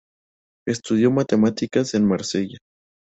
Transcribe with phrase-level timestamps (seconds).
[0.65, 2.57] Estudió matemáticas en Marsella.